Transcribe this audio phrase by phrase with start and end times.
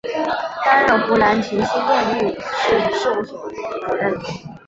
[0.65, 4.19] 担任湖南秦希燕律师事务所主任。